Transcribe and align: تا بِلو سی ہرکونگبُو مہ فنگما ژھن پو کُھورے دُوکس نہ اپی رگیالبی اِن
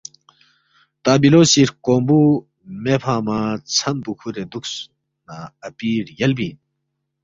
تا 1.03 1.11
بِلو 1.21 1.41
سی 1.51 1.61
ہرکونگبُو 1.65 2.19
مہ 2.83 2.95
فنگما 3.03 3.39
ژھن 3.75 3.95
پو 4.03 4.11
کُھورے 4.19 4.43
دُوکس 4.51 4.73
نہ 5.25 5.35
اپی 5.67 5.89
رگیالبی 6.07 6.45
اِن 6.49 6.57